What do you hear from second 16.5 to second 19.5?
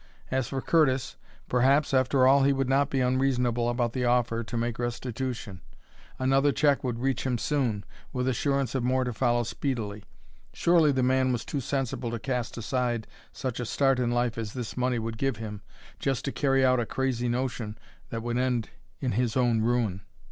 out a crazy notion that would end in his